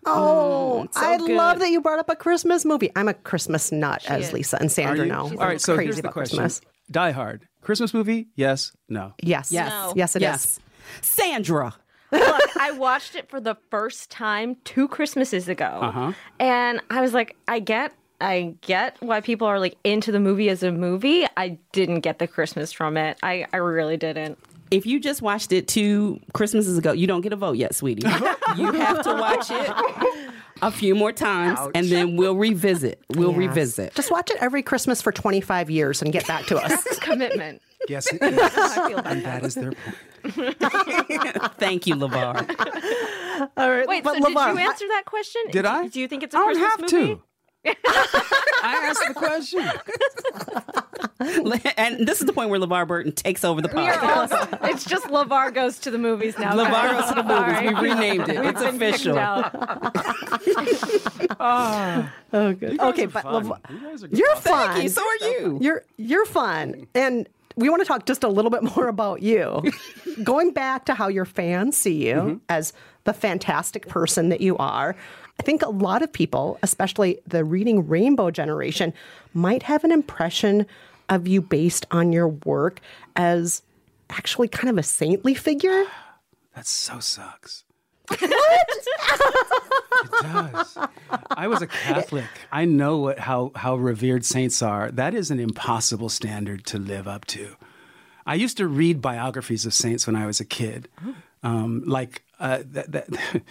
[0.06, 1.30] Oh, so I good.
[1.30, 2.90] love that you brought up a Christmas movie.
[2.96, 4.32] I'm a Christmas nut, as is.
[4.32, 5.12] Lisa and Sandra you?
[5.12, 5.22] know.
[5.38, 6.60] All I'm so crazy here's the about question: Christmas.
[6.90, 8.28] Die Hard, Christmas movie?
[8.36, 9.12] Yes, no.
[9.22, 9.50] Yes.
[9.50, 9.70] Yes.
[9.70, 9.92] No.
[9.96, 10.22] Yes, it is.
[10.22, 10.60] yes.
[11.02, 11.74] Sandra.
[12.12, 16.12] Look, I watched it for the first time two Christmases ago, Uh-huh.
[16.38, 20.48] and I was like, I get, I get why people are like into the movie
[20.48, 21.26] as a movie.
[21.36, 23.18] I didn't get the Christmas from it.
[23.24, 24.38] I, I really didn't.
[24.70, 28.02] If you just watched it two Christmases ago, you don't get a vote yet, sweetie.
[28.56, 30.30] you have to watch it
[30.62, 33.02] a few more times, and then we'll revisit.
[33.14, 33.38] We'll Yes.
[33.38, 33.94] revisit.
[33.94, 36.98] Just watch it every Christmas for 25 years and get back to us.
[37.00, 37.60] Commitment.
[37.88, 38.38] Yes, it is.
[38.38, 40.56] I feel and that is their point.
[41.58, 43.50] Thank you, LeVar.
[43.56, 45.42] All right, Wait, but so did LeVar, you answer that question?
[45.50, 45.86] Did I?
[45.88, 47.14] Do you think it's a I don't Christmas have movie?
[47.16, 47.22] to.
[47.66, 49.70] I asked the question.
[51.76, 54.60] and this is the point where LeVar Burton takes over the We podcast.
[54.62, 56.52] all, it's just LeVar goes to the movies now.
[56.54, 57.80] LeVar goes to the movies.
[57.80, 58.40] We renamed it.
[58.40, 59.18] We've It's been official.
[59.18, 59.52] out.
[61.38, 62.12] Ah.
[62.32, 62.80] Oh, good.
[62.80, 63.24] Okay, but.
[63.24, 64.82] LeVar- You guys are you're Thank fun.
[64.82, 64.88] you.
[64.88, 65.58] So are you.
[65.60, 69.62] You're you're fun, and we want to talk just a little bit more about you.
[70.24, 72.36] Going back to how your fans see you mm-hmm.
[72.48, 72.72] as
[73.04, 74.96] the fantastic person that you are,
[75.38, 78.92] I think a lot of people, especially the reading rainbow generation,
[79.34, 80.66] might have an impression
[81.08, 82.80] of you based on your work
[83.14, 83.62] as
[84.10, 85.84] actually kind of a saintly figure.
[86.54, 87.64] That so sucks.
[88.08, 88.22] What?
[88.22, 90.78] it does.
[91.30, 92.24] I was a Catholic.
[92.50, 94.90] I know what how how revered saints are.
[94.90, 97.56] That is an impossible standard to live up to.
[98.24, 100.88] I used to read biographies of saints when I was a kid.
[101.42, 103.08] Um, like uh, that, that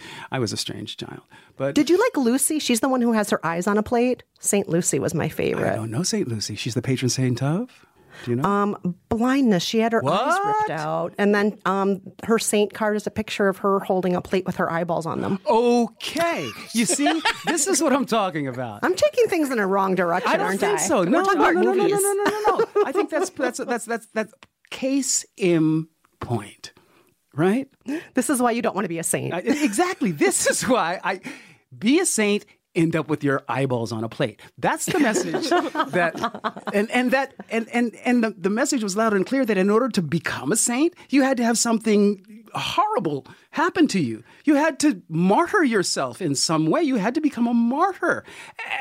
[0.32, 1.20] I was a strange child,
[1.56, 2.58] but Did you like Lucy?
[2.58, 4.22] She's the one who has her eyes on a plate.
[4.40, 5.72] Saint Lucy was my favorite.
[5.72, 6.54] I don't know Saint Lucy.
[6.56, 7.86] She's the patron saint of.
[8.24, 8.44] Do you know?
[8.48, 9.62] Um, blindness.
[9.62, 13.46] She had her eyes ripped out, and then um, her saint card is a picture
[13.48, 15.38] of her holding a plate with her eyeballs on them.
[15.46, 18.80] okay, you see, this is what I'm talking about.
[18.82, 20.82] I'm taking things in a wrong direction, I don't aren't think I?
[20.82, 21.02] so.
[21.04, 22.66] No, no, no, no, no, no, no, no, no, no.
[22.86, 24.32] I think that's that's that's that's that's
[24.70, 25.88] case in
[26.20, 26.72] point,
[27.36, 27.68] right?
[28.14, 29.32] This is why you don't want to be a saint.
[29.34, 30.10] I- exactly.
[30.12, 31.20] This is why I
[31.78, 32.44] be a saint.
[32.74, 34.38] End up with your eyeballs on a plate.
[34.58, 39.14] That's the message that, and and that and and and the, the message was loud
[39.14, 43.26] and clear that in order to become a saint, you had to have something horrible
[43.50, 44.22] happened to you.
[44.44, 46.82] You had to martyr yourself in some way.
[46.82, 48.24] You had to become a martyr,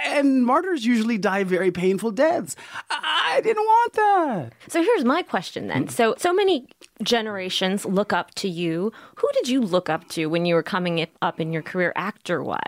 [0.05, 2.55] and martyrs usually die very painful deaths.
[2.89, 4.53] I didn't want that.
[4.67, 5.87] So here's my question then.
[5.87, 6.67] So so many
[7.03, 8.91] generations look up to you.
[9.15, 12.43] Who did you look up to when you were coming up in your career actor
[12.43, 12.59] wise?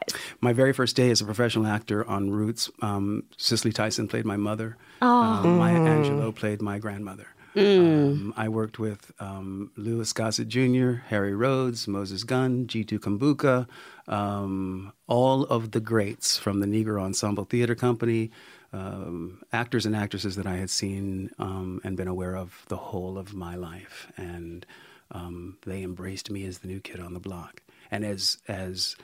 [0.41, 4.37] My very first day as a professional actor on Roots, um, Cicely Tyson played my
[4.37, 4.77] mother.
[5.01, 7.27] Um, Maya Angelou played my grandmother.
[7.57, 13.67] Um, I worked with um, Louis Gossett Jr., Hari Rhodes, Moses Gunn, Ji-Tu Cumbuka,
[14.07, 18.29] um, all of the greats from the Negro Ensemble Theater Company,
[18.73, 23.17] um, actors and actresses that I had seen um, and been aware of the whole
[23.17, 24.11] of my life.
[24.17, 24.63] And
[25.09, 27.63] um, they embraced me as the new kid on the block.
[27.89, 28.95] And as, as,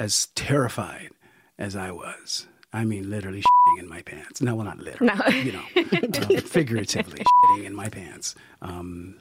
[0.00, 1.10] as terrified
[1.58, 2.48] as I was.
[2.72, 4.42] I mean, literally shitting in my pants.
[4.42, 5.14] No, well, not literally.
[5.14, 5.26] No.
[5.28, 5.64] You know,
[6.36, 8.34] um, figuratively shitting in my pants.
[8.60, 9.16] Um,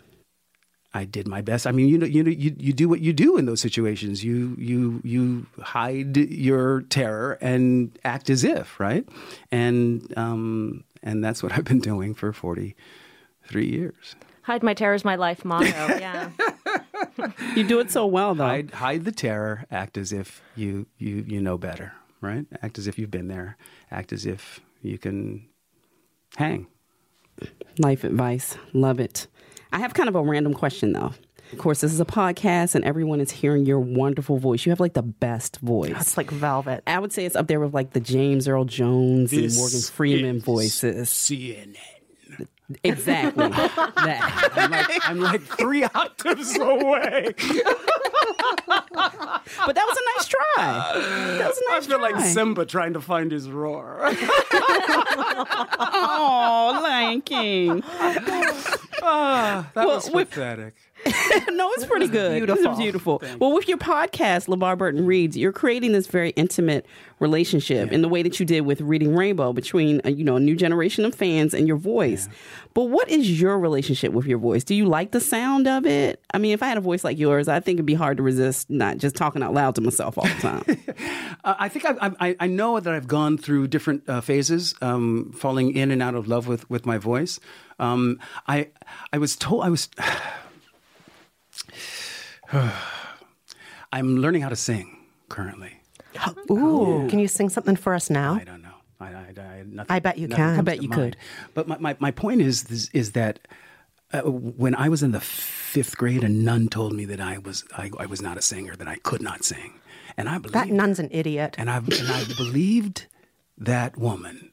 [0.93, 1.67] I did my best.
[1.67, 4.23] I mean, you know, you know, you, you do what you do in those situations.
[4.23, 9.07] You you you hide your terror and act as if, right?
[9.51, 12.75] And um, and that's what I've been doing for forty
[13.47, 14.15] three years.
[14.41, 15.67] Hide my terror is my life motto.
[15.67, 16.31] Yeah.
[17.55, 18.45] You do it so well, though.
[18.45, 22.87] hide hide the terror act as if you you you know better right act as
[22.87, 23.57] if you've been there
[23.91, 25.47] act as if you can
[26.35, 26.67] hang
[27.77, 28.57] Life advice.
[28.73, 29.27] Love it.
[29.71, 31.13] I have kind of a random question, though.
[31.53, 34.65] Of course, this is a podcast, and everyone is hearing your wonderful voice.
[34.65, 35.93] You have like the best voice.
[35.95, 36.83] It's like velvet.
[36.87, 40.41] I would say it's up there with like the James Earl Jones and Morgan Freeman
[40.41, 41.09] voices.
[41.09, 41.77] cnn
[42.83, 43.47] Exactly.
[43.47, 44.51] that.
[44.55, 47.45] I'm like, I'm like three octaves away But
[49.75, 51.37] that was a nice try.
[51.37, 52.09] That was a i nice feel try.
[52.11, 53.99] like simba trying to find his roar
[55.79, 57.81] Oh, Lion King.
[59.01, 60.75] Ah, that was with- pathetic
[61.51, 62.37] no, it's pretty good.
[62.37, 62.71] beautiful.
[62.71, 63.23] It's beautiful.
[63.39, 66.85] Well, with your podcast, LeVar Burton Reads, you're creating this very intimate
[67.19, 70.39] relationship in the way that you did with Reading Rainbow between, uh, you know, a
[70.39, 72.27] new generation of fans and your voice.
[72.73, 74.63] But what is your relationship with your voice?
[74.63, 76.21] Do you like the sound of it?
[76.33, 78.23] I mean, if I had a voice like yours, I think it'd be hard to
[78.23, 80.63] resist not just talking out loud to myself all the time.
[81.43, 85.31] Uh, I think I've, I, I know that I've gone through different uh, phases, um,
[85.33, 87.39] falling in and out of love with, with my voice.
[87.79, 88.69] Um, I
[89.13, 89.87] I was told I was.
[93.91, 94.97] I'm learning how to sing
[95.29, 95.73] currently.
[96.51, 98.35] Ooh, can you sing something for us now?
[98.35, 98.69] I don't know.
[98.99, 100.57] I, I, I, nothing, I bet you can.
[100.59, 101.01] I bet you mind.
[101.13, 101.17] could.
[101.53, 103.39] But my, my, my point is, is is that
[104.11, 107.63] uh, when I was in the fifth grade, a nun told me that I was
[107.77, 109.79] I, I was not a singer, that I could not sing,
[110.17, 111.55] and I believed That nun's an idiot.
[111.59, 113.05] and I and I believed
[113.57, 114.51] that woman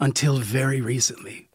[0.00, 1.48] until very recently,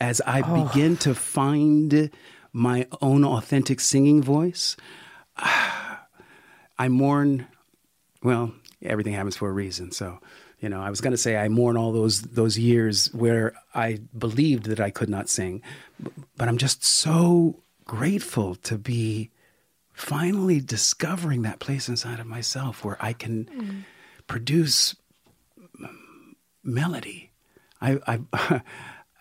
[0.00, 0.68] as I Oh.
[0.68, 2.10] begin to find
[2.56, 4.78] my own authentic singing voice,
[5.36, 7.46] I mourn.
[8.22, 9.92] Well, everything happens for a reason.
[9.92, 10.20] So,
[10.60, 14.00] you know, I was going to say I mourn all those those years where I
[14.16, 15.60] believed that I could not sing,
[16.38, 19.30] but I'm just so grateful to be
[19.92, 23.84] finally discovering that place inside of myself where I can mm.
[24.26, 24.96] produce
[26.64, 27.32] melody.
[27.82, 27.98] I,
[28.32, 28.62] I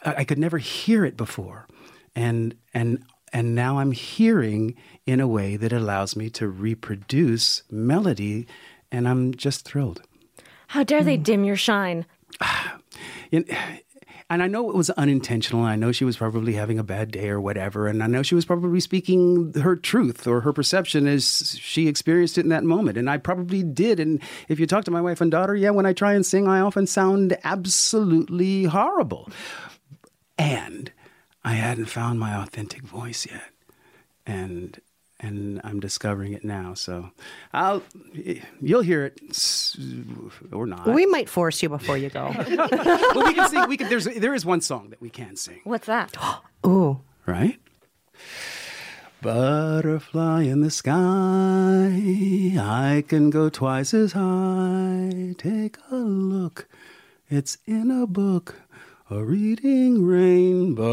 [0.05, 1.67] I could never hear it before,
[2.15, 3.03] and and
[3.35, 8.47] and now I'm hearing in a way that allows me to reproduce melody,
[8.93, 10.01] and I'm just thrilled.
[10.67, 11.23] How dare they hmm.
[11.23, 12.05] dim your shine?
[14.29, 15.63] and I know it was unintentional.
[15.63, 17.87] I know she was probably having a bad day or whatever.
[17.87, 22.37] And I know she was probably speaking her truth or her perception as she experienced
[22.37, 22.97] it in that moment.
[22.97, 23.99] And I probably did.
[23.99, 26.47] And if you talk to my wife and daughter, yeah, when I try and sing,
[26.47, 29.29] I often sound absolutely horrible.
[30.37, 30.91] And
[31.45, 33.51] I hadn't found my authentic voice yet.
[34.25, 34.81] And
[35.19, 36.73] and I'm discovering it now.
[36.73, 37.11] So
[37.53, 37.83] I'll
[38.59, 39.21] you'll hear it
[40.51, 40.87] or not.
[40.87, 42.33] We might force you before you go.
[42.47, 43.69] well, we can sing.
[43.69, 43.89] We can.
[43.89, 45.61] There's there is one song that we can sing.
[45.63, 46.17] What's that?
[46.65, 47.59] Ooh, right.
[49.21, 50.93] Butterfly in the sky,
[52.59, 55.33] I can go twice as high.
[55.37, 56.67] Take a look,
[57.27, 58.61] it's in a book
[59.07, 60.83] a reading rainbow.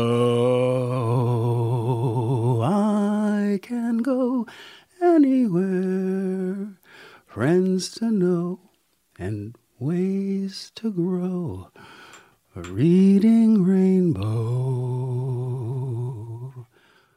[2.61, 4.47] I can go
[5.01, 6.75] anywhere,
[7.27, 8.61] friends to know
[9.19, 11.71] and ways to grow.
[12.55, 14.21] A reading rainbow.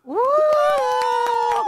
[0.06, 0.18] Woo!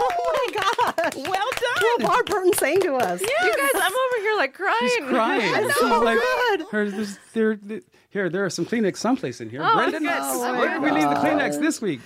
[0.00, 1.16] Oh my gosh!
[1.16, 1.84] Well done.
[2.00, 3.20] Well, Burton sang to us.
[3.20, 3.44] Yes.
[3.44, 4.88] You guys, I'm over here like crying.
[4.88, 5.54] She's crying.
[5.54, 5.68] I know.
[5.68, 6.62] She's like, good.
[6.70, 6.90] Her,
[7.38, 9.60] there, here, there are some Kleenex someplace in here.
[9.62, 10.12] Oh, Brendan, good.
[10.12, 12.00] oh, where did we leave the Kleenex this week?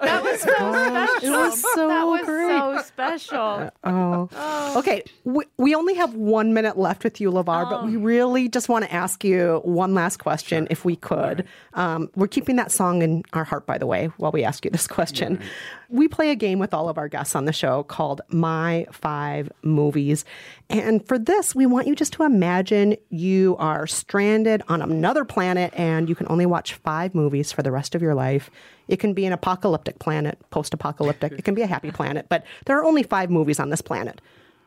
[0.00, 1.28] That was so special.
[1.28, 2.58] It was so that was great.
[2.58, 3.70] so special.
[3.84, 4.28] Oh.
[4.34, 4.78] oh.
[4.78, 5.04] Okay.
[5.24, 7.70] We, we only have one minute left with you, LeVar, oh.
[7.70, 8.00] but we oh.
[8.00, 10.68] really just want to ask you one last question, sure.
[10.70, 11.46] if we could.
[11.74, 11.94] Right.
[11.94, 14.70] Um, we're keeping that song in our heart, by the way, while we ask you
[14.70, 15.36] this question.
[15.36, 15.46] Right.
[15.88, 19.52] We play a game with all of our guests on the show called My Five
[19.62, 20.24] Movies.
[20.68, 25.72] And for this, we want you just to imagine you are stranded on another planet
[25.76, 28.50] and you can only watch five movies for the rest of your life.
[28.88, 31.32] It can be an apocalyptic planet, post apocalyptic.
[31.32, 34.20] it can be a happy planet, but there are only five movies on this planet.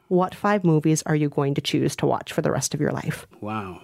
[0.08, 2.92] What five movies are you going to choose to watch for the rest of your
[2.92, 3.28] life?
[3.42, 3.82] Wow.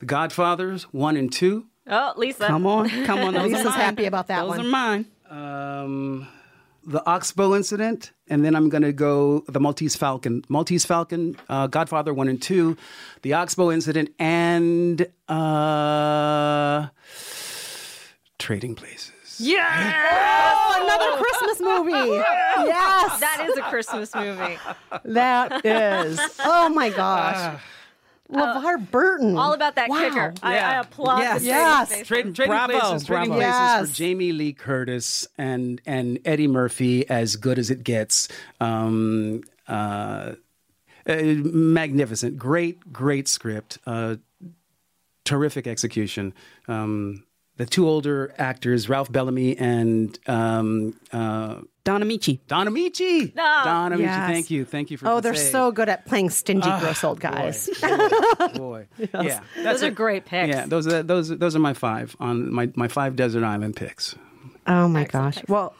[0.00, 1.66] The Godfathers, one and two.
[1.86, 2.46] Oh, Lisa.
[2.46, 2.88] Come on.
[3.04, 3.34] Come on.
[3.34, 4.58] Those Lisa's happy about that Those one.
[4.58, 5.06] Those are mine.
[5.28, 6.28] Um,
[6.90, 11.68] the Oxbow incident, and then I'm going to go the Maltese Falcon, Maltese Falcon, uh,
[11.68, 12.76] Godfather one and two,
[13.22, 16.88] the Oxbow incident, and uh,
[18.38, 19.12] Trading Places.
[19.38, 20.54] Yeah!
[20.56, 22.22] Oh, another Christmas movie.
[22.66, 23.20] yes.
[23.20, 24.58] That is a Christmas movie.
[25.04, 26.20] That is.
[26.40, 27.60] Oh my gosh.
[28.32, 28.60] Ah.
[28.62, 29.36] LeVar Burton.
[29.36, 29.98] All about that wow.
[29.98, 30.34] kicker.
[30.42, 31.40] I, I, applaud yes.
[31.40, 32.06] the yes.
[32.06, 32.78] Trading, trading Bravo.
[32.78, 33.40] Places, trading Bravo.
[33.40, 33.88] places yes.
[33.88, 38.28] for Jamie Lee Curtis and and Eddie Murphy as good as it gets.
[38.60, 40.34] Um, uh,
[41.06, 44.16] uh, magnificent, great, great script, uh,
[45.24, 46.34] terrific execution.
[46.68, 47.24] Um,
[47.56, 52.40] the two older actors, Ralph Bellamy and um, uh, Don Ameche.
[52.46, 53.34] Don Ameche.
[53.34, 53.60] No.
[53.64, 54.00] Don Ameche.
[54.00, 54.30] Yes.
[54.30, 54.64] Thank you.
[54.64, 55.08] Thank you for.
[55.08, 55.52] Oh, the they're save.
[55.52, 57.68] so good at playing stingy, ah, gross old guys.
[57.80, 58.86] Boy, boy.
[58.98, 59.08] yes.
[59.14, 60.54] yeah, those are great picks.
[60.54, 64.14] Yeah, those are those those are my five on my my five desert island picks.
[64.66, 65.38] Oh my gosh!
[65.48, 65.74] Well,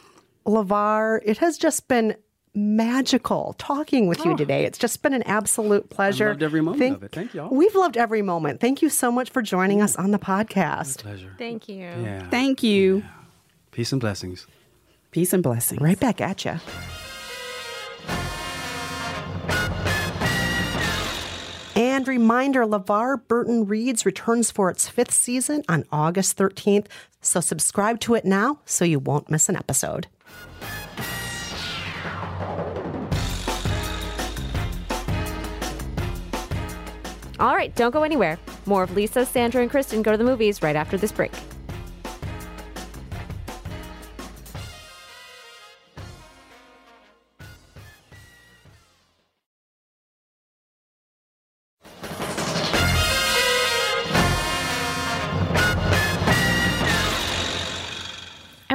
[0.47, 2.17] LeVar, it has just been
[2.55, 4.37] magical talking with you oh.
[4.37, 4.65] today.
[4.65, 6.27] It's just been an absolute pleasure.
[6.27, 7.13] I loved every moment Thank, of it.
[7.13, 7.51] Thank you all.
[7.51, 8.61] We've loved every moment.
[8.61, 9.85] Thank you so much for joining mm.
[9.85, 11.05] us on the podcast.
[11.05, 11.35] My pleasure.
[11.39, 11.83] Thank you.
[11.83, 12.29] Yeah.
[12.29, 12.99] Thank you.
[12.99, 13.11] Yeah.
[13.71, 14.47] Peace and blessings.
[15.11, 15.81] Peace and blessings.
[15.81, 16.61] Right back at you.
[21.77, 26.87] And reminder LeVar Burton Reads returns for its fifth season on August 13th.
[27.23, 30.07] So subscribe to it now so you won't miss an episode.
[37.39, 38.39] All right, don't go anywhere.
[38.67, 41.33] More of Lisa, Sandra, and Kristen go to the movies right after this break.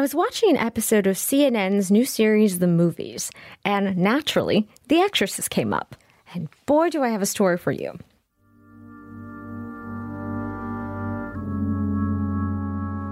[0.05, 3.31] Was watching an episode of CNN's new series, The Movies,
[3.63, 5.95] and naturally, The Exorcist came up.
[6.35, 7.89] And boy, do I have a story for you.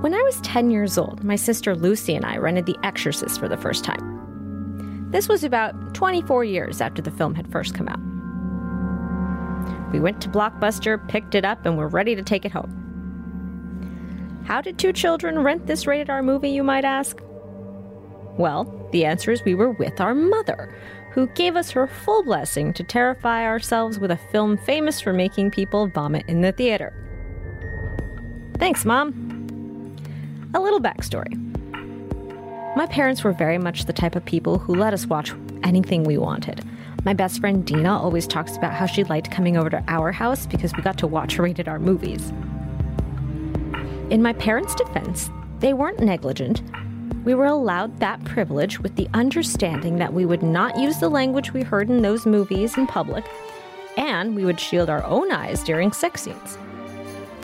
[0.01, 3.49] When I was 10 years old, my sister Lucy and I rented The Exorcist for
[3.49, 5.07] the first time.
[5.09, 7.97] This was about 24 years after the film had first come out.
[9.91, 12.82] We went to Blockbuster, picked it up, and were ready to take it home.
[14.45, 17.19] How did two children rent this rated R movie, you might ask?
[18.37, 20.75] Well, the answer is we were with our mother,
[21.13, 25.51] who gave us her full blessing to terrify ourselves with a film famous for making
[25.51, 26.93] people vomit in the theater.
[28.57, 29.13] Thanks, Mom.
[30.53, 31.39] A little backstory.
[32.75, 35.31] My parents were very much the type of people who let us watch
[35.63, 36.63] anything we wanted.
[37.05, 40.45] My best friend Dina always talks about how she liked coming over to our house
[40.47, 42.31] because we got to watch rated R movies.
[44.13, 46.61] In my parents' defense, they weren't negligent.
[47.25, 51.51] We were allowed that privilege with the understanding that we would not use the language
[51.51, 53.25] we heard in those movies in public,
[53.97, 56.59] and we would shield our own eyes during sex scenes.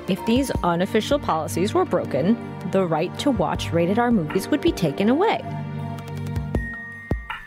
[0.07, 2.37] If these unofficial policies were broken,
[2.69, 5.41] the right to watch rated R movies would be taken away.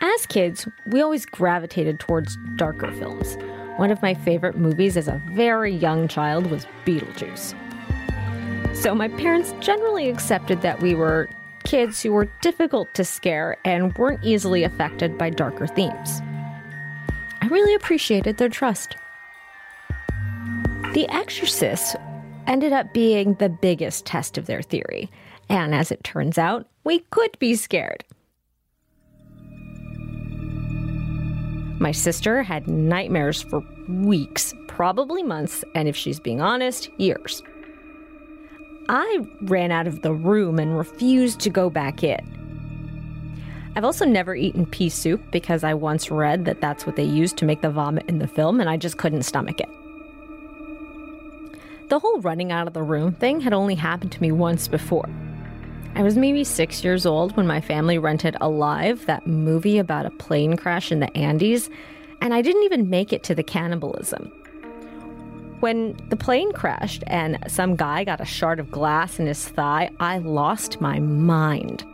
[0.01, 3.37] As kids, we always gravitated towards darker films.
[3.77, 7.57] One of my favorite movies as a very young child was Beetlejuice.
[8.73, 11.29] So my parents generally accepted that we were
[11.63, 16.21] kids who were difficult to scare and weren't easily affected by darker themes.
[17.41, 18.97] I really appreciated their trust.
[20.93, 21.95] The Exorcist
[22.45, 25.09] ended up being the biggest test of their theory,
[25.49, 28.03] and as it turns out, we could be scared.
[31.79, 37.41] My sister had nightmares for weeks, probably months, and if she's being honest, years.
[38.89, 42.19] I ran out of the room and refused to go back in.
[43.75, 47.37] I've also never eaten pea soup because I once read that that's what they used
[47.37, 49.69] to make the vomit in the film, and I just couldn't stomach it.
[51.89, 55.09] The whole running out of the room thing had only happened to me once before.
[55.95, 60.11] I was maybe six years old when my family rented Alive, that movie about a
[60.11, 61.69] plane crash in the Andes,
[62.21, 64.31] and I didn't even make it to the cannibalism.
[65.63, 69.91] When the plane crashed and some guy got a shard of glass in his thigh,
[69.97, 71.85] I lost my mind.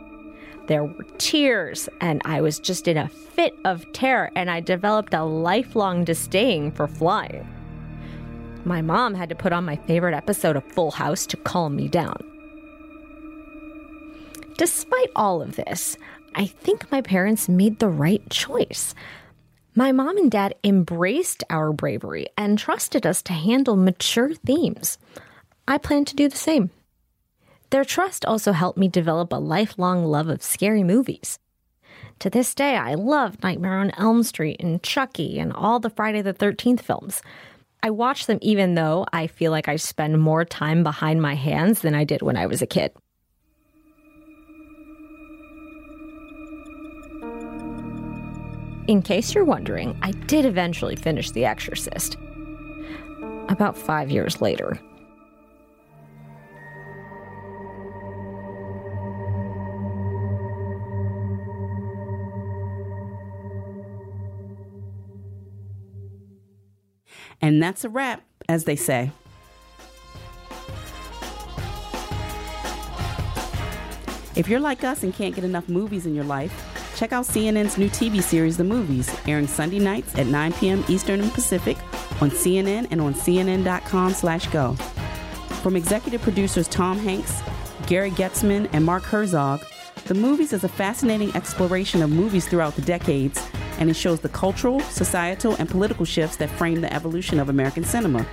[0.66, 5.14] There were tears, and I was just in a fit of terror, and I developed
[5.14, 7.46] a lifelong disdain for flying.
[8.64, 11.86] My mom had to put on my favorite episode of Full House to calm me
[11.86, 12.20] down.
[14.56, 15.96] Despite all of this,
[16.34, 18.96] I think my parents made the right choice.
[19.74, 24.98] My mom and dad embraced our bravery and trusted us to handle mature themes.
[25.68, 26.70] I plan to do the same.
[27.70, 31.38] Their trust also helped me develop a lifelong love of scary movies.
[32.18, 36.20] To this day, I love Nightmare on Elm Street and Chucky and all the Friday
[36.20, 37.22] the 13th films.
[37.80, 41.80] I watch them even though I feel like I spend more time behind my hands
[41.80, 42.92] than I did when I was a kid.
[48.90, 52.16] In case you're wondering, I did eventually finish The Exorcist.
[53.48, 54.80] About five years later.
[67.40, 69.12] And that's a wrap, as they say.
[74.34, 77.78] If you're like us and can't get enough movies in your life, check out CNN's
[77.78, 80.84] new TV series, The Movies, airing Sunday nights at 9 p.m.
[80.86, 81.78] Eastern and Pacific
[82.20, 84.74] on CNN and on CNN.com slash go.
[85.62, 87.40] From executive producers Tom Hanks,
[87.86, 89.64] Gary Goetzman, and Mark Herzog,
[90.04, 93.42] The Movies is a fascinating exploration of movies throughout the decades,
[93.78, 97.82] and it shows the cultural, societal, and political shifts that frame the evolution of American
[97.82, 98.26] cinema.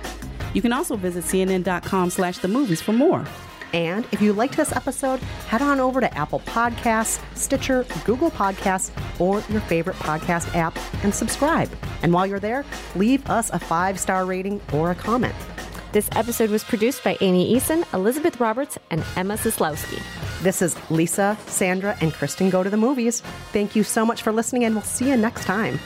[0.52, 3.24] You can also visit CNN.com slash The movies for more.
[3.72, 8.90] And if you liked this episode, head on over to Apple Podcasts, Stitcher, Google Podcasts,
[9.20, 11.70] or your favorite podcast app and subscribe.
[12.02, 12.64] And while you're there,
[12.94, 15.34] leave us a five star rating or a comment.
[15.92, 20.02] This episode was produced by Amy Eason, Elizabeth Roberts, and Emma Sislowski.
[20.42, 23.22] This is Lisa, Sandra, and Kristen Go to the Movies.
[23.52, 25.80] Thank you so much for listening, and we'll see you next time.